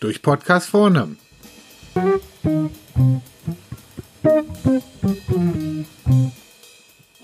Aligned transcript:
Durch 0.00 0.22
Podcast 0.22 0.70
vorne. 0.70 1.16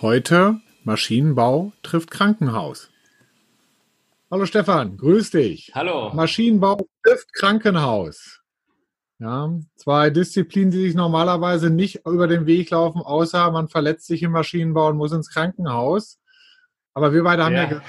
Heute 0.01 0.61
Maschinenbau 0.85 1.73
trifft 1.83 2.11
Krankenhaus. 2.11 2.91
Hallo 4.31 4.47
Stefan, 4.47 4.97
grüß 4.97 5.31
dich. 5.31 5.73
Hallo. 5.75 6.13
Maschinenbau 6.15 6.87
trifft 7.03 7.33
Krankenhaus. 7.33 8.43
Ja, 9.19 9.51
zwei 9.77 10.11
Disziplinen, 10.11 10.71
die 10.71 10.83
sich 10.83 10.95
normalerweise 10.95 11.71
nicht 11.71 12.07
über 12.07 12.27
den 12.27 12.47
Weg 12.47 12.71
laufen, 12.71 13.01
außer 13.01 13.51
man 13.51 13.69
verletzt 13.69 14.07
sich 14.07 14.23
im 14.23 14.33
Maschinenbau 14.33 14.89
und 14.89 14.97
muss 14.97 15.13
ins 15.13 15.31
Krankenhaus. 15.31 16.19
Aber 16.93 17.13
wir 17.13 17.23
beide 17.23 17.45
haben 17.45 17.55
ja, 17.55 17.71
ja 17.71 17.83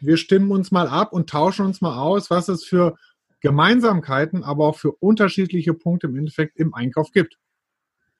wir 0.00 0.16
stimmen 0.16 0.50
uns 0.50 0.70
mal 0.70 0.88
ab 0.88 1.12
und 1.12 1.30
tauschen 1.30 1.66
uns 1.66 1.80
mal 1.80 1.98
aus, 1.98 2.30
was 2.30 2.48
es 2.48 2.64
für 2.64 2.96
Gemeinsamkeiten, 3.40 4.42
aber 4.42 4.66
auch 4.66 4.76
für 4.76 4.92
unterschiedliche 4.92 5.74
Punkte 5.74 6.06
im 6.06 6.16
Endeffekt 6.16 6.56
im 6.56 6.74
Einkauf 6.74 7.12
gibt. 7.12 7.38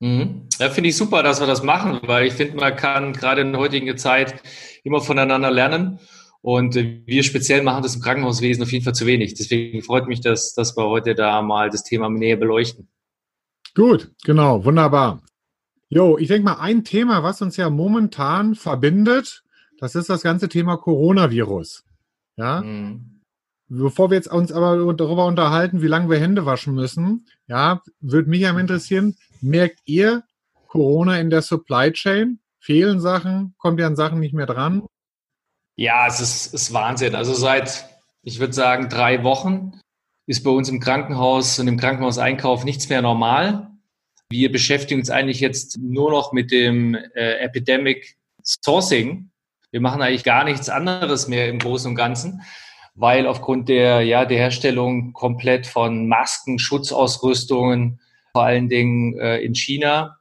Mhm. 0.01 0.48
Ja, 0.59 0.70
finde 0.70 0.91
ich 0.91 0.96
super, 0.96 1.23
dass 1.23 1.41
wir 1.41 1.46
das 1.46 1.62
machen, 1.62 2.01
weil 2.06 2.27
ich 2.27 2.34
finde, 2.34 2.56
man 2.56 2.77
kann 2.77 3.12
gerade 3.12 3.41
in 3.41 3.52
der 3.52 3.60
heutigen 3.60 3.96
Zeit 3.96 4.34
immer 4.82 5.01
voneinander 5.01 5.51
lernen. 5.51 5.98
Und 6.42 6.74
wir 6.74 7.23
speziell 7.23 7.62
machen 7.62 7.82
das 7.82 7.96
im 7.96 8.02
Krankenhauswesen 8.02 8.62
auf 8.62 8.70
jeden 8.70 8.84
Fall 8.84 8.95
zu 8.95 9.06
wenig. 9.06 9.32
Deswegen 9.32 9.80
freut 9.82 10.06
mich, 10.06 10.20
dass, 10.20 10.52
dass 10.52 10.77
wir 10.77 10.84
heute 10.84 11.15
da 11.15 11.41
mal 11.41 11.70
das 11.70 11.84
Thema 11.84 12.10
näher 12.10 12.37
beleuchten. 12.37 12.88
Gut, 13.74 14.12
genau, 14.24 14.62
wunderbar. 14.62 15.23
Jo, 15.88 16.18
ich 16.18 16.29
denke 16.29 16.45
mal, 16.45 16.60
ein 16.60 16.84
Thema, 16.84 17.23
was 17.23 17.41
uns 17.41 17.56
ja 17.56 17.70
momentan 17.70 18.54
verbindet, 18.56 19.44
das 19.78 19.95
ist 19.95 20.10
das 20.10 20.23
ganze 20.23 20.48
Thema 20.48 20.77
Coronavirus. 20.77 21.84
Ja. 22.37 22.62
Mhm. 22.62 23.20
Bevor 23.69 24.10
wir 24.10 24.16
jetzt 24.16 24.30
uns 24.30 24.52
aber 24.52 24.93
darüber 24.95 25.26
unterhalten, 25.26 25.82
wie 25.82 25.87
lange 25.87 26.10
wir 26.10 26.18
Hände 26.18 26.45
waschen 26.45 26.74
müssen, 26.74 27.26
ja, 27.46 27.82
würde 28.01 28.29
mich 28.29 28.46
am 28.46 28.59
interessieren, 28.59 29.16
merkt 29.40 29.80
ihr 29.87 30.23
Corona 30.68 31.18
in 31.18 31.30
der 31.30 31.43
Supply 31.43 31.90
Chain? 31.93 32.40
Fehlen 32.60 33.01
Sachen? 33.01 33.54
Kommt 33.59 33.80
ihr 33.80 33.87
an 33.87 33.96
Sachen 33.96 34.21
nicht 34.21 34.34
mehr 34.34 34.46
dran? 34.46 34.87
Ja, 35.77 36.06
es 36.06 36.21
ist, 36.21 36.54
ist 36.54 36.73
Wahnsinn. 36.73 37.15
Also 37.15 37.34
seit, 37.34 37.88
ich 38.23 38.38
würde 38.38 38.52
sagen, 38.52 38.88
drei 38.88 39.24
Wochen 39.24 39.80
ist 40.27 40.43
bei 40.45 40.51
uns 40.51 40.68
im 40.68 40.80
Krankenhaus 40.80 41.59
und 41.59 41.68
im 41.68 41.79
Krankenhauseinkauf 41.79 42.65
nichts 42.65 42.88
mehr 42.88 43.02
normal. 43.02 43.71
Wir 44.30 44.51
beschäftigen 44.51 45.01
uns 45.01 45.10
eigentlich 45.10 45.40
jetzt 45.40 45.79
nur 45.79 46.10
noch 46.10 46.32
mit 46.32 46.51
dem 46.51 46.95
äh, 46.95 47.38
Epidemic 47.38 48.16
Sourcing. 48.43 49.30
Wir 49.75 49.80
machen 49.80 50.03
eigentlich 50.03 50.23
gar 50.23 50.45
nichts 50.45 50.69
anderes 50.69 51.27
mehr 51.27 51.49
im 51.49 51.59
Großen 51.59 51.91
und 51.91 51.97
Ganzen, 51.97 52.43
weil 52.95 53.27
aufgrund 53.27 53.69
der, 53.69 54.03
ja, 54.03 54.25
der 54.25 54.39
Herstellung 54.39 55.13
komplett 55.13 55.67
von 55.67 56.07
Masken, 56.07 56.61
Schutzausrüstungen, 56.61 57.99
vor 58.35 58.45
allen 58.45 58.69
Dingen 58.69 59.19
äh, 59.19 59.39
in 59.39 59.57
China 59.57 60.17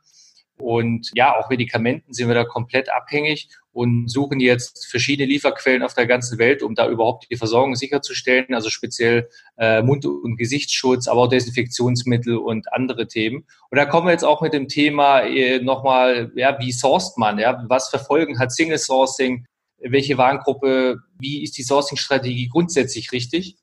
und 0.58 1.12
ja, 1.14 1.38
auch 1.38 1.52
Medikamenten 1.52 2.14
sind 2.14 2.30
wir 2.30 2.34
da 2.34 2.46
komplett 2.46 2.92
abhängig 2.92 3.48
und 3.74 4.08
suchen 4.10 4.40
jetzt 4.40 4.86
verschiedene 4.86 5.28
Lieferquellen 5.28 5.82
auf 5.82 5.96
der 5.96 6.06
ganzen 6.06 6.38
Welt, 6.38 6.62
um 6.62 6.76
da 6.76 6.88
überhaupt 6.88 7.26
die 7.30 7.36
Versorgung 7.36 7.76
sicherzustellen, 7.76 8.54
also 8.54 8.70
speziell 8.70 9.28
äh, 9.58 9.82
Mund- 9.82 10.06
und 10.06 10.38
Gesichtsschutz, 10.38 11.08
aber 11.08 11.22
auch 11.22 11.30
Desinfektionsmittel 11.30 12.38
und 12.38 12.72
andere 12.72 13.08
Themen. 13.08 13.46
Und 13.72 13.78
da 13.78 13.86
kommen 13.86 14.08
wir 14.08 14.12
jetzt 14.12 14.26
auch 14.26 14.42
mit 14.42 14.54
dem 14.54 14.68
Thema 14.68 15.22
äh, 15.22 15.60
nochmal, 15.60 16.32
ja, 16.36 16.58
wie 16.60 16.72
sourced 16.72 17.18
man, 17.18 17.40
ja, 17.40 17.66
was 17.68 17.90
für 17.90 18.00
Folgen 18.00 18.40
hat 18.40 18.52
Single 18.52 18.78
Sourcing, 18.78 19.46
welche 19.80 20.18
Warengruppe, 20.18 21.00
wie 21.20 21.44
ist 21.44 21.58
die 21.58 21.64
Sourcing-Strategie 21.64 22.50
grundsätzlich 22.50 23.12
richtig, 23.12 23.58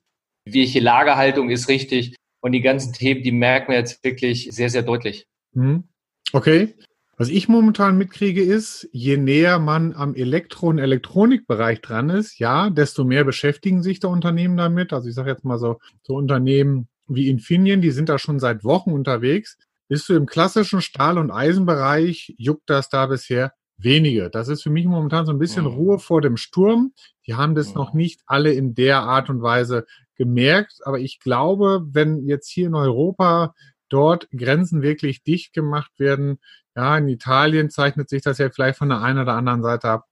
welche 0.45 0.81
Lagerhaltung 0.81 1.49
ist 1.49 1.69
richtig 1.69 2.15
und 2.41 2.51
die 2.51 2.61
ganzen 2.61 2.91
Themen, 2.93 3.23
die 3.23 3.31
merken 3.31 3.71
wir 3.71 3.79
jetzt 3.79 4.03
wirklich 4.03 4.49
sehr, 4.51 4.69
sehr 4.69 4.83
deutlich. 4.83 5.25
Mhm. 5.53 5.85
Okay. 6.33 6.75
Was 7.21 7.29
ich 7.29 7.47
momentan 7.47 7.99
mitkriege 7.99 8.41
ist, 8.41 8.89
je 8.91 9.15
näher 9.15 9.59
man 9.59 9.93
am 9.93 10.15
Elektro- 10.15 10.69
und 10.69 10.79
Elektronikbereich 10.79 11.79
dran 11.81 12.09
ist, 12.09 12.39
ja, 12.39 12.71
desto 12.71 13.05
mehr 13.05 13.23
beschäftigen 13.23 13.83
sich 13.83 13.99
da 13.99 14.07
Unternehmen 14.07 14.57
damit. 14.57 14.91
Also 14.91 15.07
ich 15.07 15.13
sage 15.13 15.29
jetzt 15.29 15.45
mal 15.45 15.59
so, 15.59 15.77
so 16.01 16.15
Unternehmen 16.15 16.87
wie 17.07 17.29
Infineon, 17.29 17.79
die 17.79 17.91
sind 17.91 18.09
da 18.09 18.17
schon 18.17 18.39
seit 18.39 18.63
Wochen 18.63 18.91
unterwegs. 18.91 19.59
Bist 19.87 20.09
du 20.09 20.15
im 20.15 20.25
klassischen 20.25 20.81
Stahl- 20.81 21.19
und 21.19 21.29
Eisenbereich, 21.29 22.33
juckt 22.39 22.67
das 22.67 22.89
da 22.89 23.05
bisher 23.05 23.53
wenige. 23.77 24.31
Das 24.31 24.47
ist 24.47 24.63
für 24.63 24.71
mich 24.71 24.87
momentan 24.87 25.27
so 25.27 25.31
ein 25.31 25.37
bisschen 25.37 25.65
mhm. 25.65 25.73
Ruhe 25.73 25.99
vor 25.99 26.21
dem 26.21 26.37
Sturm. 26.37 26.91
Die 27.27 27.35
haben 27.35 27.53
das 27.53 27.67
mhm. 27.67 27.75
noch 27.75 27.93
nicht 27.93 28.21
alle 28.25 28.51
in 28.51 28.73
der 28.73 29.01
Art 29.03 29.29
und 29.29 29.43
Weise 29.43 29.85
gemerkt. 30.15 30.79
Aber 30.85 30.97
ich 30.97 31.19
glaube, 31.19 31.83
wenn 31.85 32.25
jetzt 32.25 32.49
hier 32.49 32.65
in 32.65 32.73
Europa 32.73 33.53
dort 33.89 34.27
Grenzen 34.31 34.81
wirklich 34.81 35.21
dicht 35.21 35.53
gemacht 35.53 35.91
werden, 35.99 36.39
ja, 36.75 36.97
in 36.97 37.07
Italien 37.07 37.69
zeichnet 37.69 38.09
sich 38.09 38.21
das 38.21 38.37
ja 38.37 38.49
vielleicht 38.49 38.77
von 38.77 38.89
der 38.89 39.01
einen 39.01 39.19
oder 39.19 39.33
anderen 39.33 39.61
Seite 39.61 39.89
ab. 39.89 40.07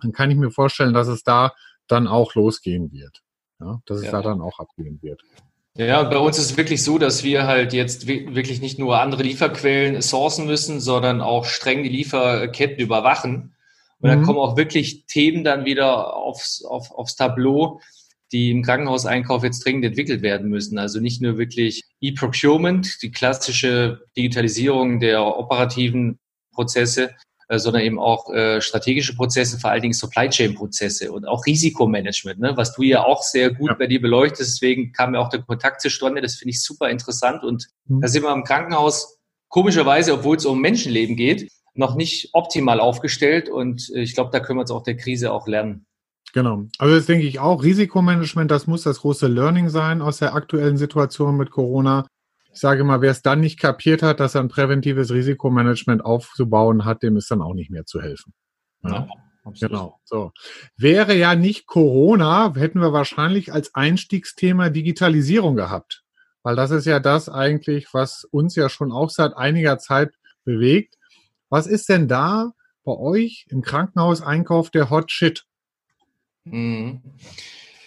Dann 0.00 0.12
kann 0.12 0.30
ich 0.30 0.36
mir 0.36 0.50
vorstellen, 0.50 0.94
dass 0.94 1.08
es 1.08 1.24
da 1.24 1.54
dann 1.88 2.06
auch 2.06 2.34
losgehen 2.34 2.92
wird. 2.92 3.22
Ja, 3.60 3.80
dass 3.86 3.98
es 3.98 4.04
ja. 4.04 4.12
da 4.12 4.22
dann 4.22 4.40
auch 4.40 4.60
abgehen 4.60 5.00
wird. 5.02 5.22
Ja, 5.76 6.02
bei 6.04 6.18
uns 6.18 6.38
ist 6.38 6.52
es 6.52 6.56
wirklich 6.56 6.82
so, 6.82 6.98
dass 6.98 7.22
wir 7.22 7.46
halt 7.46 7.72
jetzt 7.72 8.06
wirklich 8.06 8.60
nicht 8.60 8.78
nur 8.78 9.00
andere 9.00 9.22
Lieferquellen 9.22 10.02
sourcen 10.02 10.46
müssen, 10.46 10.80
sondern 10.80 11.20
auch 11.20 11.44
streng 11.44 11.82
die 11.82 11.88
Lieferketten 11.88 12.78
überwachen. 12.78 13.54
Und 14.00 14.08
dann 14.08 14.20
mhm. 14.20 14.24
kommen 14.24 14.38
auch 14.38 14.56
wirklich 14.56 15.06
Themen 15.06 15.44
dann 15.44 15.64
wieder 15.64 16.14
aufs, 16.14 16.64
auf, 16.64 16.90
aufs 16.92 17.16
Tableau, 17.16 17.80
die 18.32 18.50
im 18.50 18.62
Krankenhauseinkauf 18.62 19.42
jetzt 19.42 19.64
dringend 19.64 19.84
entwickelt 19.84 20.22
werden 20.22 20.48
müssen. 20.48 20.78
Also 20.78 21.00
nicht 21.00 21.22
nur 21.22 21.38
wirklich 21.38 21.84
E-Procurement, 22.00 23.02
die 23.02 23.10
klassische 23.10 24.02
Digitalisierung 24.16 25.00
der 25.00 25.24
operativen 25.24 26.18
Prozesse, 26.52 27.10
äh, 27.48 27.58
sondern 27.58 27.82
eben 27.82 27.98
auch 27.98 28.30
äh, 28.30 28.60
strategische 28.60 29.16
Prozesse, 29.16 29.58
vor 29.58 29.70
allen 29.70 29.80
Dingen 29.80 29.94
Supply 29.94 30.28
Chain 30.28 30.54
Prozesse 30.54 31.10
und 31.10 31.26
auch 31.26 31.46
Risikomanagement, 31.46 32.38
ne, 32.38 32.52
was 32.56 32.74
du 32.74 32.82
ja 32.82 33.04
auch 33.04 33.22
sehr 33.22 33.50
gut 33.50 33.70
ja. 33.70 33.74
bei 33.74 33.86
dir 33.86 34.02
beleuchtest. 34.02 34.54
Deswegen 34.54 34.92
kam 34.92 35.12
mir 35.12 35.20
auch 35.20 35.30
der 35.30 35.40
Kontakt 35.42 35.80
zustande. 35.80 36.20
Das 36.20 36.34
finde 36.34 36.50
ich 36.50 36.62
super 36.62 36.90
interessant. 36.90 37.44
Und 37.44 37.68
mhm. 37.86 38.02
da 38.02 38.08
sind 38.08 38.22
wir 38.22 38.32
im 38.34 38.44
Krankenhaus 38.44 39.18
komischerweise, 39.48 40.12
obwohl 40.12 40.36
es 40.36 40.44
um 40.44 40.60
Menschenleben 40.60 41.16
geht, 41.16 41.50
noch 41.72 41.94
nicht 41.94 42.30
optimal 42.34 42.80
aufgestellt. 42.80 43.48
Und 43.48 43.90
äh, 43.94 44.00
ich 44.00 44.14
glaube, 44.14 44.30
da 44.30 44.40
können 44.40 44.58
wir 44.58 44.62
uns 44.62 44.70
auch 44.70 44.82
der 44.82 44.98
Krise 44.98 45.32
auch 45.32 45.46
lernen. 45.46 45.86
Genau. 46.38 46.68
Also 46.78 46.94
das 46.94 47.06
denke 47.06 47.26
ich 47.26 47.40
auch. 47.40 47.64
Risikomanagement, 47.64 48.48
das 48.48 48.68
muss 48.68 48.84
das 48.84 49.00
große 49.00 49.26
Learning 49.26 49.70
sein 49.70 50.00
aus 50.00 50.18
der 50.18 50.34
aktuellen 50.34 50.76
Situation 50.76 51.36
mit 51.36 51.50
Corona. 51.50 52.06
Ich 52.52 52.60
sage 52.60 52.84
mal, 52.84 53.00
wer 53.00 53.10
es 53.10 53.22
dann 53.22 53.40
nicht 53.40 53.58
kapiert 53.58 54.04
hat, 54.04 54.20
dass 54.20 54.36
er 54.36 54.42
ein 54.42 54.48
präventives 54.48 55.10
Risikomanagement 55.10 56.04
aufzubauen 56.04 56.84
hat, 56.84 57.02
dem 57.02 57.16
ist 57.16 57.28
dann 57.32 57.42
auch 57.42 57.54
nicht 57.54 57.72
mehr 57.72 57.86
zu 57.86 58.00
helfen. 58.00 58.32
Ja, 58.84 59.08
ja 59.44 59.66
genau. 59.66 59.98
So. 60.04 60.30
Wäre 60.76 61.16
ja 61.16 61.34
nicht 61.34 61.66
Corona, 61.66 62.54
hätten 62.54 62.80
wir 62.80 62.92
wahrscheinlich 62.92 63.52
als 63.52 63.74
Einstiegsthema 63.74 64.70
Digitalisierung 64.70 65.56
gehabt. 65.56 66.04
Weil 66.44 66.54
das 66.54 66.70
ist 66.70 66.86
ja 66.86 67.00
das 67.00 67.28
eigentlich, 67.28 67.88
was 67.92 68.22
uns 68.30 68.54
ja 68.54 68.68
schon 68.68 68.92
auch 68.92 69.10
seit 69.10 69.36
einiger 69.36 69.78
Zeit 69.78 70.14
bewegt. 70.44 70.94
Was 71.48 71.66
ist 71.66 71.88
denn 71.88 72.06
da 72.06 72.52
bei 72.84 72.92
euch 72.92 73.46
im 73.48 73.60
Krankenhauseinkauf 73.60 74.70
der 74.70 74.88
Hot 74.88 75.10
Shit? 75.10 75.47
Mhm. 76.50 77.00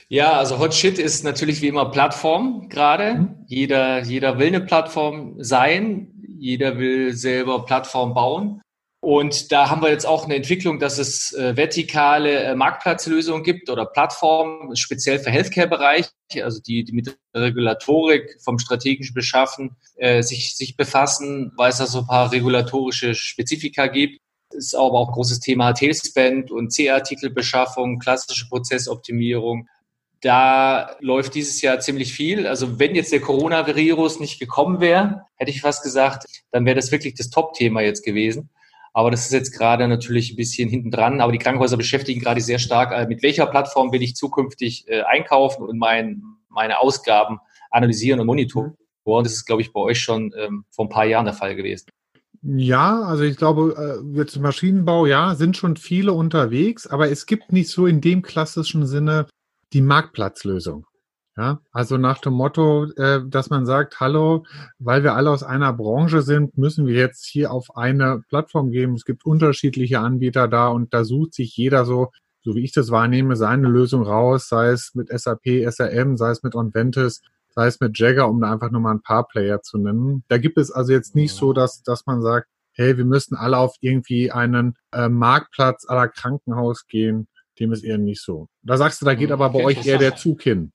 Ja, 0.09 0.33
also 0.33 0.59
Hot 0.59 0.73
Shit 0.73 0.99
ist 0.99 1.23
natürlich 1.23 1.61
wie 1.61 1.67
immer 1.67 1.89
Plattform 1.89 2.67
gerade. 2.67 3.13
Mhm. 3.13 3.45
Jeder, 3.47 4.03
jeder 4.03 4.38
will 4.39 4.47
eine 4.47 4.61
Plattform 4.61 5.35
sein. 5.38 6.11
Jeder 6.38 6.77
will 6.77 7.13
selber 7.13 7.66
Plattform 7.66 8.13
bauen. 8.13 8.61
Und 9.03 9.51
da 9.51 9.69
haben 9.69 9.81
wir 9.81 9.89
jetzt 9.89 10.05
auch 10.05 10.25
eine 10.25 10.35
Entwicklung, 10.35 10.79
dass 10.79 10.99
es 10.99 11.33
äh, 11.33 11.55
vertikale 11.57 12.44
äh, 12.44 12.55
Marktplatzlösungen 12.55 13.44
gibt 13.44 13.69
oder 13.69 13.85
Plattformen, 13.85 14.75
speziell 14.75 15.17
für 15.17 15.31
Healthcare-Bereich, 15.31 16.07
also 16.43 16.61
die, 16.61 16.84
die 16.84 16.91
mit 16.91 17.17
Regulatorik 17.34 18.37
vom 18.43 18.59
strategischen 18.59 19.16
Beschaffen 19.16 19.78
äh, 19.96 20.22
sich, 20.22 20.55
sich 20.55 20.78
befassen, 20.78 21.52
weil 21.57 21.72
es 21.72 21.78
da 21.78 21.87
so 21.87 21.99
ein 21.99 22.07
paar 22.07 22.31
regulatorische 22.31 23.16
Spezifika 23.16 23.87
gibt 23.87 24.19
ist 24.53 24.76
aber 24.76 24.94
auch 25.00 25.09
ein 25.09 25.14
großes 25.14 25.40
Thema 25.40 25.74
Tailspend 25.74 26.52
und 26.52 26.72
C-Artikelbeschaffung, 26.72 28.00
klassische 28.00 28.48
Prozessoptimierung. 28.48 29.68
Da 30.22 30.96
läuft 31.00 31.34
dieses 31.34 31.62
Jahr 31.62 31.80
ziemlich 31.80 32.14
viel. 32.14 32.46
Also 32.48 32.80
wenn 32.80 32.96
jetzt 32.96 33.12
der 33.12 33.22
Coronavirus 33.22 34.20
nicht 34.20 34.40
gekommen 34.40 34.80
wäre, 34.80 35.24
hätte 35.36 35.52
ich 35.52 35.62
fast 35.62 35.84
gesagt, 35.84 36.26
dann 36.52 36.66
wäre 36.66 36.76
das 36.76 36.92
wirklich 36.92 37.16
das 37.16 37.30
Top-Thema 37.30 37.82
jetzt 37.82 38.03
gewesen. 38.06 38.50
Aber 38.94 39.09
das 39.09 39.26
ist 39.26 39.32
jetzt 39.32 39.52
gerade 39.58 39.88
natürlich 39.88 40.34
ein 40.34 40.36
bisschen 40.36 40.70
hinten 40.70 40.92
dran. 40.92 41.22
Aber 41.22 41.32
die 41.32 41.38
Krankenhäuser 41.38 41.78
beschäftigen 41.78 42.22
gerade 42.22 42.42
sehr 42.42 42.59
stark, 42.59 42.92
äh, 42.92 43.08
mit 43.08 43.24
welcher 43.24 43.48
Plattform 43.48 43.92
will 43.92 44.03
ich 44.03 44.16
zukünftig 44.16 44.86
äh, 44.88 45.02
einkaufen 45.02 45.64
und 45.64 45.78
mein, 45.78 46.22
meine 46.50 46.80
Ausgaben 46.80 47.40
analysieren 47.70 48.20
und 48.20 48.28
monitoren. 48.28 48.76
Und 49.03 49.26
das 49.26 49.34
ist, 49.34 49.46
glaube 49.46 49.62
ich, 49.62 49.74
bei 49.74 49.80
euch 49.80 50.00
schon 50.00 50.34
ähm, 50.38 50.66
vor 50.70 50.86
ein 50.86 50.90
paar 50.90 51.06
Jahren 51.06 51.26
der 51.26 51.34
Fall 51.34 51.56
gewesen. 51.56 51.88
Ja, 52.43 53.03
also 53.03 53.23
ich 53.23 53.38
glaube, 53.38 54.02
äh, 54.03 54.17
jetzt 54.17 54.40
Maschinenbau, 54.40 55.05
ja, 55.05 55.35
sind 55.35 55.58
schon 55.58 55.76
viele 55.78 56.14
unterwegs, 56.14 56.88
aber 56.88 57.11
es 57.11 57.28
gibt 57.28 57.52
nicht 57.52 57.70
so 57.70 57.85
in 57.85 58.02
dem 58.02 58.23
klassischen 58.23 58.88
Sinne 58.88 59.28
die 59.73 59.82
Marktplatzlösung. 59.82 60.85
Ja, 61.38 61.61
also 61.72 61.97
nach 61.97 62.20
dem 62.20 62.34
Motto, 62.34 62.85
äh, 62.97 63.22
dass 63.26 63.49
man 63.49 63.66
sagt, 63.66 63.99
hallo, 63.99 64.46
weil 64.79 65.03
wir 65.03 65.16
alle 65.16 65.29
aus 65.29 65.43
einer 65.43 65.72
Branche 65.72 66.23
sind, 66.23 66.58
müssen 66.58 66.88
wir 66.88 66.96
jetzt 66.96 67.26
hier 67.26 67.52
auf 67.52 67.78
eine 67.78 68.22
Plattform 68.28 68.72
geben. 68.72 68.96
Es 68.96 69.05
gibt 69.05 69.26
unterschiedliche 69.26 69.99
Anbieter 69.99 70.47
da 70.47 70.67
und 70.67 70.93
da 70.93 71.05
sucht 71.05 71.34
sich 71.35 71.55
jeder 71.55 71.85
so, 71.85 72.11
so 72.43 72.55
wie 72.55 72.64
ich 72.64 72.73
das 72.73 72.91
wahrnehme, 72.91 73.38
seine 73.38 73.70
Lösung 73.70 74.03
raus, 74.03 74.49
sei 74.49 74.70
es 74.70 74.93
mit 74.93 75.09
SAP, 75.09 75.46
SRM, 75.70 76.17
sei 76.17 76.32
es 76.32 76.43
mit 76.43 76.53
OnVentis, 76.55 77.22
sei 77.53 77.68
es 77.68 77.80
mit 77.80 77.98
Jagger, 77.98 78.30
um 78.30 78.42
da 78.42 78.52
einfach 78.52 78.72
nur 78.72 78.82
mal 78.82 78.92
ein 78.92 79.02
paar 79.02 79.28
Player 79.28 79.62
zu 79.62 79.78
nennen. 79.78 80.24
Da 80.28 80.38
gibt 80.38 80.58
es 80.58 80.72
also 80.72 80.92
jetzt 80.92 81.16
nicht 81.16 81.34
so, 81.34 81.53
dass, 81.53 81.84
dass 81.84 82.06
man 82.06 82.22
sagt, 82.22 82.48
hey, 82.74 82.98
wir 82.98 83.06
müssen 83.06 83.36
alle 83.36 83.58
auf 83.58 83.76
irgendwie 83.82 84.32
einen 84.32 84.76
äh, 84.94 85.09
Marktplatz 85.09 85.86
aller 85.88 86.08
Krankenhaus 86.08 86.88
gehen. 86.88 87.28
Dem 87.59 87.74
ist 87.74 87.84
eher 87.84 87.98
nicht 87.98 88.22
so. 88.22 88.48
Da 88.64 88.78
sagst 88.78 89.02
du, 89.02 89.06
da 89.06 89.14
geht 89.14 89.30
hm, 89.30 89.34
aber 89.34 89.50
bei 89.50 89.64
euch 89.64 89.86
eher 89.86 89.98
der 89.98 90.16
Zug 90.16 90.42
hin. 90.42 90.72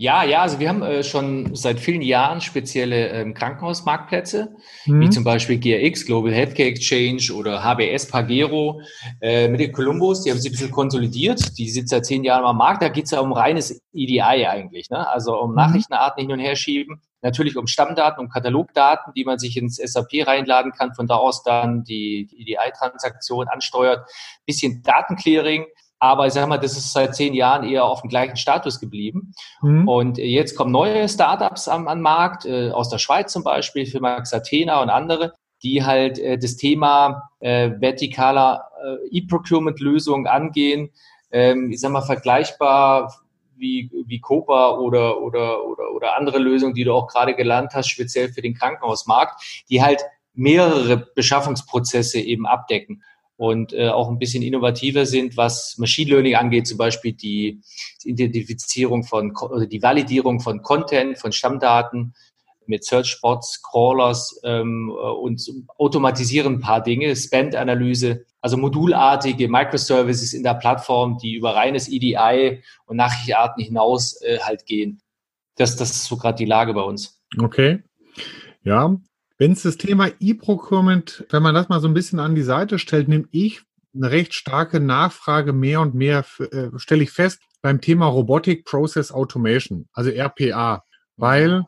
Ja, 0.00 0.22
ja, 0.22 0.42
also 0.42 0.60
wir 0.60 0.68
haben 0.68 0.82
äh, 0.82 1.02
schon 1.02 1.56
seit 1.56 1.80
vielen 1.80 2.02
Jahren 2.02 2.40
spezielle 2.40 3.08
ähm, 3.08 3.34
Krankenhausmarktplätze, 3.34 4.54
mhm. 4.86 5.00
wie 5.00 5.10
zum 5.10 5.24
Beispiel 5.24 5.58
GRX, 5.58 6.06
Global 6.06 6.32
Healthcare 6.32 6.68
Exchange 6.68 7.36
oder 7.36 7.64
HBS 7.64 8.06
Pagero 8.06 8.80
äh, 9.20 9.48
mit 9.48 9.58
den 9.58 9.72
Columbus, 9.72 10.22
die 10.22 10.30
haben 10.30 10.38
sich 10.38 10.50
ein 10.50 10.52
bisschen 10.52 10.70
konsolidiert, 10.70 11.58
die 11.58 11.68
sind 11.68 11.88
seit 11.88 12.06
zehn 12.06 12.22
Jahren 12.22 12.44
am 12.44 12.58
Markt, 12.58 12.80
da 12.80 12.90
geht's 12.90 13.10
ja 13.10 13.18
um 13.18 13.32
reines 13.32 13.82
EDI 13.92 14.20
eigentlich, 14.20 14.88
ne? 14.88 15.08
also 15.08 15.36
um 15.36 15.50
mhm. 15.50 15.56
Nachrichtenarten 15.56 16.20
hin 16.20 16.30
und 16.30 16.38
her 16.38 16.54
schieben, 16.54 17.02
natürlich 17.20 17.56
um 17.56 17.66
Stammdaten, 17.66 18.24
um 18.24 18.30
Katalogdaten, 18.30 19.12
die 19.14 19.24
man 19.24 19.40
sich 19.40 19.56
ins 19.56 19.78
SAP 19.78 20.24
reinladen 20.24 20.70
kann, 20.70 20.94
von 20.94 21.08
da 21.08 21.16
aus 21.16 21.42
dann 21.42 21.82
die, 21.82 22.28
die 22.30 22.42
EDI-Transaktion 22.42 23.48
ansteuert, 23.48 24.08
bisschen 24.46 24.80
Datenclearing, 24.84 25.66
aber 25.98 26.26
ich 26.26 26.32
sage 26.32 26.46
mal, 26.46 26.58
das 26.58 26.76
ist 26.76 26.92
seit 26.92 27.14
zehn 27.14 27.34
Jahren 27.34 27.64
eher 27.64 27.84
auf 27.84 28.02
dem 28.02 28.08
gleichen 28.08 28.36
Status 28.36 28.78
geblieben. 28.78 29.32
Mhm. 29.62 29.88
Und 29.88 30.18
jetzt 30.18 30.56
kommen 30.56 30.70
neue 30.70 31.08
Startups 31.08 31.68
am, 31.68 31.88
am 31.88 32.00
Markt, 32.00 32.46
äh, 32.46 32.70
aus 32.70 32.88
der 32.88 32.98
Schweiz 32.98 33.32
zum 33.32 33.42
Beispiel, 33.42 33.86
Firma 33.86 34.20
Xatena 34.20 34.80
und 34.80 34.90
andere, 34.90 35.34
die 35.62 35.84
halt 35.84 36.18
äh, 36.18 36.38
das 36.38 36.56
Thema 36.56 37.30
äh, 37.40 37.70
vertikaler 37.80 38.70
äh, 38.82 39.18
E-Procurement-Lösungen 39.18 40.26
angehen. 40.26 40.90
Ähm, 41.30 41.70
ich 41.72 41.80
sag 41.80 41.90
mal, 41.90 42.02
vergleichbar 42.02 43.12
wie, 43.56 43.90
wie 44.06 44.20
Copa 44.20 44.76
oder, 44.76 45.20
oder, 45.20 45.64
oder, 45.64 45.90
oder 45.92 46.16
andere 46.16 46.38
Lösungen, 46.38 46.74
die 46.74 46.84
du 46.84 46.92
auch 46.94 47.08
gerade 47.08 47.34
gelernt 47.34 47.74
hast, 47.74 47.88
speziell 47.88 48.32
für 48.32 48.40
den 48.40 48.54
Krankenhausmarkt, 48.54 49.64
die 49.68 49.82
halt 49.82 50.02
mehrere 50.32 50.96
Beschaffungsprozesse 50.96 52.20
eben 52.20 52.46
abdecken 52.46 53.02
und 53.38 53.72
äh, 53.72 53.88
auch 53.88 54.08
ein 54.10 54.18
bisschen 54.18 54.42
innovativer 54.42 55.06
sind, 55.06 55.36
was 55.36 55.78
Machine 55.78 56.10
Learning 56.10 56.34
angeht, 56.34 56.66
zum 56.66 56.76
Beispiel 56.76 57.12
die 57.12 57.60
Identifizierung 58.02 59.04
von, 59.04 59.34
oder 59.36 59.66
die 59.66 59.80
Validierung 59.80 60.40
von 60.40 60.60
Content, 60.60 61.18
von 61.18 61.30
Stammdaten 61.30 62.14
mit 62.66 62.84
Search 62.84 63.06
Spots, 63.06 63.62
Crawlers 63.62 64.40
ähm, 64.42 64.90
und 64.90 65.40
automatisieren 65.78 66.54
ein 66.54 66.60
paar 66.60 66.82
Dinge, 66.82 67.14
Spend-Analyse, 67.14 68.26
also 68.40 68.56
modulartige 68.56 69.48
Microservices 69.48 70.34
in 70.34 70.42
der 70.42 70.54
Plattform, 70.54 71.16
die 71.18 71.36
über 71.36 71.54
reines 71.54 71.88
EDI 71.88 72.60
und 72.86 72.96
Nachrichtenarten 72.96 73.62
hinaus 73.62 74.20
äh, 74.20 74.40
halt 74.40 74.66
gehen. 74.66 75.00
Das, 75.54 75.76
das 75.76 75.90
ist 75.92 76.04
so 76.06 76.16
gerade 76.16 76.36
die 76.36 76.44
Lage 76.44 76.74
bei 76.74 76.82
uns. 76.82 77.22
Okay. 77.38 77.84
Ja, 78.64 78.96
wenn 79.38 79.52
es 79.52 79.62
das 79.62 79.76
Thema 79.76 80.10
E-Procurement, 80.20 81.24
wenn 81.30 81.42
man 81.42 81.54
das 81.54 81.68
mal 81.68 81.80
so 81.80 81.88
ein 81.88 81.94
bisschen 81.94 82.18
an 82.18 82.34
die 82.34 82.42
Seite 82.42 82.78
stellt, 82.78 83.08
nehme 83.08 83.28
ich 83.30 83.62
eine 83.94 84.10
recht 84.10 84.34
starke 84.34 84.80
Nachfrage 84.80 85.52
mehr 85.52 85.80
und 85.80 85.94
mehr, 85.94 86.24
äh, 86.38 86.68
stelle 86.76 87.04
ich 87.04 87.10
fest, 87.10 87.40
beim 87.62 87.80
Thema 87.80 88.06
Robotic 88.06 88.64
Process 88.64 89.10
Automation, 89.10 89.88
also 89.92 90.10
RPA, 90.10 90.84
weil 91.16 91.64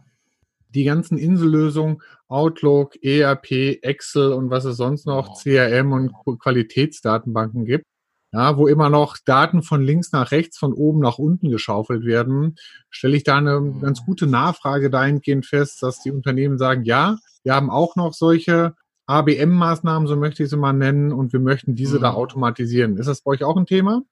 die 0.68 0.84
ganzen 0.84 1.18
Insellösungen, 1.18 2.02
Outlook, 2.28 2.96
ERP, 3.02 3.82
Excel 3.82 4.32
und 4.32 4.50
was 4.50 4.64
es 4.64 4.76
sonst 4.76 5.06
noch, 5.06 5.40
CRM 5.42 5.92
und 5.92 6.12
Qualitätsdatenbanken 6.38 7.64
gibt, 7.64 7.86
ja, 8.32 8.56
wo 8.56 8.68
immer 8.68 8.90
noch 8.90 9.16
Daten 9.24 9.62
von 9.62 9.82
links 9.82 10.12
nach 10.12 10.30
rechts, 10.30 10.58
von 10.58 10.72
oben 10.72 11.00
nach 11.00 11.18
unten 11.18 11.50
geschaufelt 11.50 12.04
werden, 12.04 12.56
stelle 12.88 13.16
ich 13.16 13.24
da 13.24 13.38
eine 13.38 13.74
ganz 13.80 14.04
gute 14.04 14.26
Nachfrage 14.26 14.90
dahingehend 14.90 15.46
fest, 15.46 15.82
dass 15.82 16.00
die 16.00 16.12
Unternehmen 16.12 16.58
sagen, 16.58 16.84
ja, 16.84 17.16
wir 17.42 17.54
haben 17.54 17.70
auch 17.70 17.96
noch 17.96 18.12
solche 18.12 18.74
ABM-Maßnahmen, 19.06 20.06
so 20.06 20.14
möchte 20.14 20.44
ich 20.44 20.50
sie 20.50 20.56
mal 20.56 20.72
nennen, 20.72 21.12
und 21.12 21.32
wir 21.32 21.40
möchten 21.40 21.74
diese 21.74 21.98
mhm. 21.98 22.02
da 22.02 22.12
automatisieren. 22.12 22.96
Ist 22.96 23.06
das 23.06 23.22
bei 23.22 23.32
euch 23.32 23.42
auch 23.42 23.56
ein 23.56 23.66
Thema? 23.66 24.02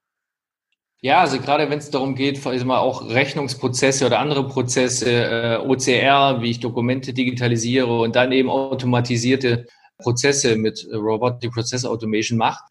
Ja, 1.00 1.20
also 1.20 1.38
gerade 1.38 1.70
wenn 1.70 1.78
es 1.78 1.90
darum 1.90 2.16
geht, 2.16 2.44
also 2.44 2.66
mal 2.66 2.78
auch 2.78 3.08
Rechnungsprozesse 3.08 4.04
oder 4.06 4.18
andere 4.18 4.48
Prozesse, 4.48 5.08
äh, 5.08 5.58
OCR, 5.58 6.42
wie 6.42 6.50
ich 6.50 6.58
Dokumente 6.58 7.12
digitalisiere 7.12 8.00
und 8.00 8.16
dann 8.16 8.32
eben 8.32 8.50
automatisierte 8.50 9.66
Prozesse 9.98 10.56
mit 10.56 10.88
Robotic 10.92 11.52
Process 11.52 11.84
Automation 11.84 12.36
macht, 12.36 12.64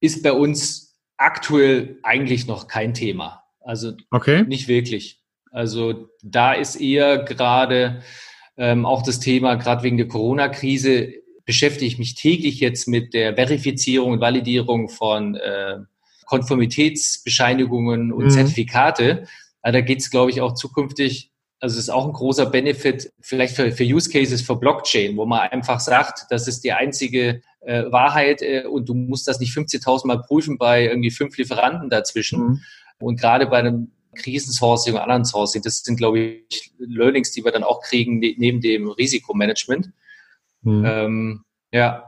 ist 0.00 0.24
bei 0.24 0.32
uns 0.32 0.87
aktuell 1.18 1.98
eigentlich 2.02 2.46
noch 2.46 2.68
kein 2.68 2.94
Thema. 2.94 3.44
Also 3.60 3.92
okay. 4.10 4.44
nicht 4.44 4.68
wirklich. 4.68 5.20
Also 5.50 6.08
da 6.22 6.52
ist 6.52 6.76
eher 6.76 7.18
gerade 7.18 8.02
ähm, 8.56 8.86
auch 8.86 9.02
das 9.02 9.20
Thema, 9.20 9.56
gerade 9.56 9.82
wegen 9.82 9.96
der 9.96 10.08
Corona-Krise, 10.08 11.12
beschäftige 11.44 11.86
ich 11.86 11.98
mich 11.98 12.14
täglich 12.14 12.60
jetzt 12.60 12.88
mit 12.88 13.14
der 13.14 13.34
Verifizierung 13.34 14.12
und 14.12 14.20
Validierung 14.20 14.88
von 14.88 15.34
äh, 15.36 15.78
Konformitätsbescheinigungen 16.26 18.12
und 18.12 18.26
mhm. 18.26 18.30
Zertifikate. 18.30 19.26
Da 19.62 19.80
geht 19.80 20.00
es, 20.00 20.10
glaube 20.10 20.30
ich, 20.30 20.40
auch 20.40 20.54
zukünftig, 20.54 21.30
also 21.60 21.74
es 21.74 21.84
ist 21.84 21.90
auch 21.90 22.06
ein 22.06 22.12
großer 22.12 22.46
Benefit 22.46 23.12
vielleicht 23.20 23.56
für, 23.56 23.72
für 23.72 23.84
Use 23.84 24.10
Cases 24.10 24.40
für 24.40 24.56
Blockchain, 24.56 25.16
wo 25.16 25.26
man 25.26 25.40
einfach 25.40 25.80
sagt, 25.80 26.26
das 26.30 26.46
ist 26.46 26.62
die 26.62 26.72
einzige 26.72 27.42
äh, 27.60 27.84
Wahrheit 27.90 28.42
äh, 28.42 28.64
und 28.64 28.88
du 28.88 28.94
musst 28.94 29.26
das 29.26 29.40
nicht 29.40 29.56
15.000 29.56 30.06
Mal 30.06 30.22
prüfen 30.22 30.56
bei 30.56 30.86
irgendwie 30.86 31.10
fünf 31.10 31.36
Lieferanten 31.36 31.90
dazwischen. 31.90 32.40
Mhm. 32.40 32.60
Und 33.00 33.20
gerade 33.20 33.46
bei 33.46 33.58
einem 33.58 33.90
Krisensourcing 34.14 34.94
und 34.94 35.00
anderen 35.00 35.24
Sourcing. 35.24 35.62
Das 35.62 35.78
sind, 35.78 35.96
glaube 35.96 36.18
ich, 36.18 36.72
Learnings, 36.78 37.32
die 37.32 37.44
wir 37.44 37.52
dann 37.52 37.64
auch 37.64 37.80
kriegen 37.82 38.18
ne 38.18 38.34
neben 38.38 38.60
dem 38.60 38.88
Risikomanagement. 38.88 39.90
Mhm. 40.62 40.84
Ähm, 40.84 41.44
ja. 41.72 42.04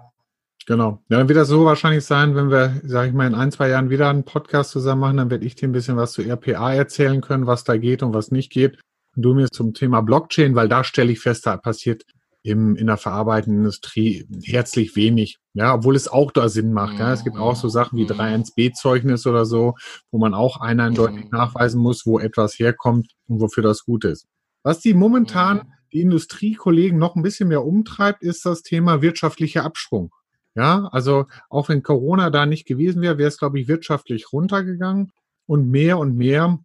Genau. 0.66 1.02
Ja, 1.08 1.18
dann 1.18 1.28
wird 1.28 1.38
das 1.38 1.48
so 1.48 1.64
wahrscheinlich 1.64 2.04
sein, 2.04 2.34
wenn 2.34 2.50
wir, 2.50 2.80
sage 2.84 3.08
ich 3.08 3.14
mal, 3.14 3.26
in 3.26 3.34
ein, 3.34 3.50
zwei 3.50 3.68
Jahren 3.68 3.90
wieder 3.90 4.08
einen 4.08 4.24
Podcast 4.24 4.70
zusammen 4.70 5.00
machen, 5.00 5.16
dann 5.16 5.30
werde 5.30 5.44
ich 5.44 5.54
dir 5.54 5.68
ein 5.68 5.72
bisschen 5.72 5.96
was 5.96 6.12
zu 6.12 6.22
RPA 6.22 6.74
erzählen 6.74 7.20
können, 7.20 7.46
was 7.46 7.64
da 7.64 7.76
geht 7.76 8.02
und 8.02 8.14
was 8.14 8.30
nicht 8.30 8.50
geht. 8.50 8.78
Du 9.16 9.34
mir 9.34 9.48
zum 9.50 9.74
Thema 9.74 10.02
Blockchain, 10.02 10.54
weil 10.54 10.68
da 10.68 10.84
stelle 10.84 11.12
ich 11.12 11.20
fest, 11.20 11.46
da 11.46 11.56
passiert 11.56 12.04
im, 12.42 12.76
in 12.76 12.86
der 12.86 12.96
verarbeitenden 12.96 13.60
Industrie 13.60 14.26
herzlich 14.44 14.96
wenig. 14.96 15.38
Ja, 15.52 15.74
obwohl 15.74 15.96
es 15.96 16.08
auch 16.08 16.30
da 16.32 16.48
Sinn 16.48 16.72
macht. 16.72 16.98
Ja. 16.98 17.12
Es 17.12 17.24
gibt 17.24 17.36
auch 17.36 17.56
so 17.56 17.68
Sachen 17.68 17.98
wie 17.98 18.06
3.1b-Zeugnis 18.06 19.26
oder 19.26 19.44
so, 19.44 19.74
wo 20.10 20.18
man 20.18 20.32
auch 20.32 20.60
eindeutig 20.60 21.24
mhm. 21.24 21.30
nachweisen 21.30 21.80
muss, 21.80 22.06
wo 22.06 22.18
etwas 22.18 22.58
herkommt 22.58 23.12
und 23.26 23.40
wofür 23.40 23.62
das 23.62 23.84
gut 23.84 24.04
ist. 24.04 24.26
Was 24.62 24.80
die 24.80 24.94
momentan 24.94 25.58
mhm. 25.58 25.62
die 25.92 26.00
Industriekollegen 26.00 26.98
noch 26.98 27.16
ein 27.16 27.22
bisschen 27.22 27.48
mehr 27.48 27.64
umtreibt, 27.64 28.22
ist 28.22 28.46
das 28.46 28.62
Thema 28.62 29.02
wirtschaftlicher 29.02 29.64
Abschwung. 29.64 30.10
Ja, 30.54 30.88
also 30.92 31.26
auch 31.48 31.68
wenn 31.68 31.82
Corona 31.82 32.30
da 32.30 32.44
nicht 32.44 32.66
gewesen 32.66 33.02
wäre, 33.02 33.18
wäre 33.18 33.28
es, 33.28 33.38
glaube 33.38 33.60
ich, 33.60 33.68
wirtschaftlich 33.68 34.32
runtergegangen 34.32 35.12
und 35.46 35.68
mehr 35.68 35.98
und 35.98 36.16
mehr 36.16 36.58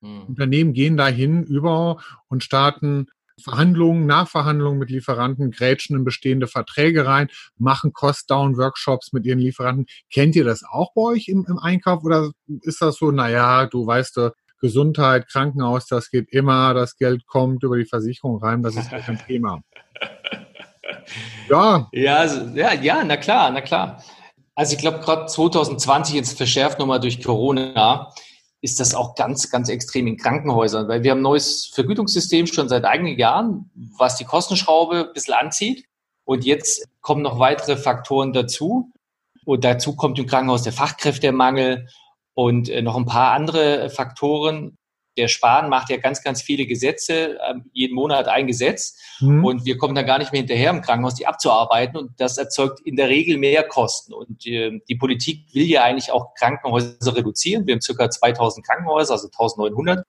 mhm. 0.00 0.22
Unternehmen 0.22 0.72
gehen 0.72 0.96
dahin 0.96 1.42
über 1.42 1.98
und 2.28 2.44
starten 2.44 3.06
Verhandlungen, 3.40 4.06
Nachverhandlungen 4.06 4.78
mit 4.78 4.90
Lieferanten, 4.90 5.50
grätschen 5.50 5.96
in 5.96 6.04
bestehende 6.04 6.46
Verträge 6.46 7.06
rein, 7.06 7.28
machen 7.58 7.92
Cost-Down-Workshops 7.92 9.12
mit 9.12 9.26
ihren 9.26 9.40
Lieferanten. 9.40 9.86
Kennt 10.10 10.36
ihr 10.36 10.44
das 10.44 10.62
auch 10.64 10.92
bei 10.94 11.02
euch 11.02 11.28
im, 11.28 11.44
im 11.48 11.58
Einkauf 11.58 12.02
oder 12.02 12.30
ist 12.62 12.80
das 12.80 12.96
so, 12.96 13.10
naja, 13.10 13.66
du 13.66 13.86
weißt, 13.86 14.16
du, 14.16 14.32
Gesundheit, 14.60 15.28
Krankenhaus, 15.28 15.86
das 15.86 16.10
geht 16.10 16.30
immer, 16.30 16.72
das 16.72 16.96
Geld 16.96 17.26
kommt 17.26 17.62
über 17.62 17.76
die 17.76 17.84
Versicherung 17.84 18.42
rein, 18.42 18.62
das 18.62 18.76
ist 18.76 18.90
kein 18.90 19.18
Thema. 19.26 19.60
Ja. 21.50 21.88
Ja, 21.92 22.16
also, 22.16 22.40
ja, 22.54 22.72
ja, 22.72 23.04
na 23.04 23.16
klar, 23.16 23.50
na 23.50 23.60
klar. 23.60 24.02
Also 24.54 24.74
ich 24.74 24.78
glaube, 24.78 25.00
gerade 25.00 25.26
2020 25.26 26.14
jetzt 26.14 26.36
verschärft 26.36 26.78
nochmal 26.78 27.00
durch 27.00 27.22
Corona, 27.22 28.10
ist 28.66 28.80
das 28.80 28.96
auch 28.96 29.14
ganz, 29.14 29.48
ganz 29.48 29.68
extrem 29.68 30.08
in 30.08 30.16
Krankenhäusern, 30.16 30.88
weil 30.88 31.04
wir 31.04 31.12
haben 31.12 31.20
ein 31.20 31.22
neues 31.22 31.66
Vergütungssystem 31.66 32.48
schon 32.48 32.68
seit 32.68 32.84
einigen 32.84 33.16
Jahren, 33.16 33.70
was 33.96 34.16
die 34.16 34.24
Kostenschraube 34.24 35.06
ein 35.06 35.12
bisschen 35.14 35.34
anzieht. 35.34 35.86
Und 36.24 36.44
jetzt 36.44 36.84
kommen 37.00 37.22
noch 37.22 37.38
weitere 37.38 37.76
Faktoren 37.76 38.32
dazu. 38.32 38.90
Und 39.44 39.62
dazu 39.62 39.94
kommt 39.94 40.18
im 40.18 40.26
Krankenhaus 40.26 40.64
der 40.64 40.72
Fachkräftemangel 40.72 41.86
und 42.34 42.68
äh, 42.68 42.82
noch 42.82 42.96
ein 42.96 43.06
paar 43.06 43.30
andere 43.34 43.88
Faktoren. 43.88 44.76
Der 45.16 45.28
Spahn 45.28 45.68
macht 45.68 45.90
ja 45.90 45.96
ganz, 45.96 46.22
ganz 46.22 46.42
viele 46.42 46.66
Gesetze, 46.66 47.38
äh, 47.40 47.54
jeden 47.72 47.94
Monat 47.94 48.28
ein 48.28 48.46
Gesetz. 48.46 48.98
Mhm. 49.20 49.44
Und 49.44 49.64
wir 49.64 49.78
kommen 49.78 49.94
da 49.94 50.02
gar 50.02 50.18
nicht 50.18 50.32
mehr 50.32 50.40
hinterher 50.40 50.70
im 50.70 50.82
Krankenhaus, 50.82 51.14
die 51.14 51.26
abzuarbeiten. 51.26 51.96
Und 51.96 52.20
das 52.20 52.38
erzeugt 52.38 52.80
in 52.80 52.96
der 52.96 53.08
Regel 53.08 53.38
mehr 53.38 53.62
Kosten. 53.62 54.12
Und 54.12 54.46
äh, 54.46 54.80
die 54.88 54.96
Politik 54.96 55.46
will 55.54 55.66
ja 55.66 55.82
eigentlich 55.82 56.10
auch 56.12 56.34
Krankenhäuser 56.34 57.16
reduzieren. 57.16 57.66
Wir 57.66 57.74
haben 57.74 57.80
circa 57.80 58.10
2000 58.10 58.64
Krankenhäuser, 58.66 59.14
also 59.14 59.26
1900. 59.28 59.98
Und 59.98 60.04